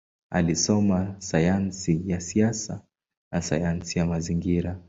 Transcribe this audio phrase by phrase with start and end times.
[0.29, 2.81] Alisoma sayansi ya siasa
[3.31, 4.79] na sayansi ya mazingira.